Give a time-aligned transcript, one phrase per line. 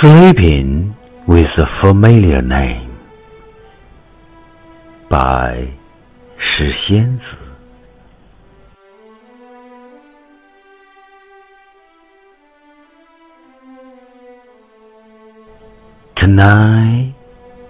[0.00, 0.96] Sleeping
[1.28, 2.98] with a Familiar Name
[5.10, 5.68] by
[6.38, 7.24] 石仙子
[16.16, 17.14] Tonight,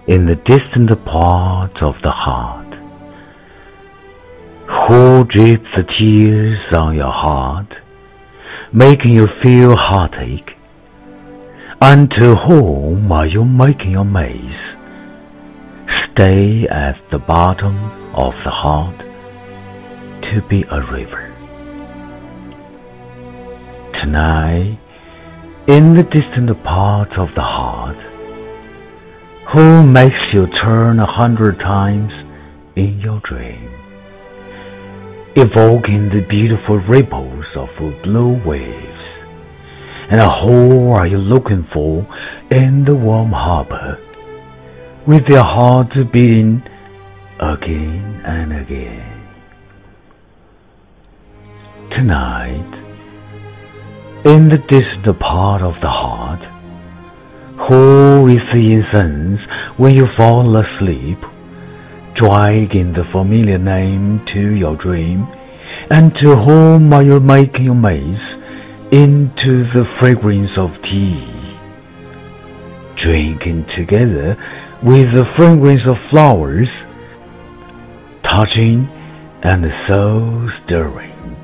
[0.07, 2.73] in the distant part of the heart,
[4.89, 7.67] who drips the tears on your heart,
[8.73, 10.57] making you feel heartache?
[11.84, 14.66] And to whom are you making your maze?
[16.14, 17.76] Stay at the bottom
[18.14, 19.00] of the heart
[20.30, 21.34] to be a river.
[24.00, 24.78] Tonight,
[25.68, 27.98] in the distant part of the heart,
[29.52, 32.14] who makes you turn a hundred times
[32.76, 33.72] in your dream,
[35.36, 39.01] evoking the beautiful ripples of a blue waves?
[40.12, 42.06] And who are you looking for
[42.52, 43.98] in the warm harbor,
[45.08, 46.62] with your heart beating
[47.40, 49.08] again and again?
[51.92, 52.72] Tonight,
[54.26, 56.42] in the distant part of the heart,
[57.70, 59.40] who is the incense
[59.78, 61.20] when you fall asleep,
[62.16, 65.26] dragging the familiar name to your dream?
[65.90, 68.31] And to whom are you making your maze
[68.92, 71.58] into the fragrance of tea?
[73.02, 74.36] Drinking together
[74.84, 76.68] with the fragrance of flowers,
[78.22, 78.88] touching
[79.44, 81.38] and so stirring.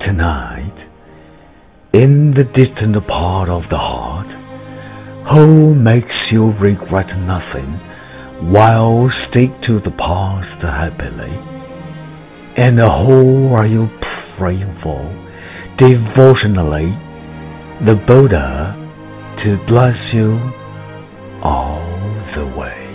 [0.00, 0.88] Tonight,
[1.92, 4.28] in the distant part of the heart,
[5.34, 7.72] who makes you regret nothing
[8.52, 11.36] while stick to the past happily?
[12.56, 13.88] And who are you
[14.38, 15.29] praying for
[15.80, 16.92] devotionally?
[17.86, 18.76] The Buddha
[19.42, 20.38] to bless you
[21.42, 21.80] all
[22.36, 22.89] the way.